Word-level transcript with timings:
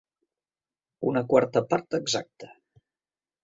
Una 1.11 1.23
quarta 1.35 1.65
part 1.75 2.01
exacta. 2.01 2.53